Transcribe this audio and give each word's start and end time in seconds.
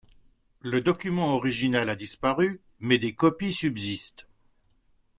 Le 0.61 0.81
document 0.81 1.35
original 1.35 1.87
a 1.91 1.95
disparu, 1.95 2.59
mais 2.79 2.97
des 2.97 3.13
copies 3.13 3.53
subsistent. 3.53 4.27